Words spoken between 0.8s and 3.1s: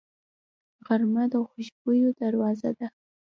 غرمه د خوشبویو دروازه ده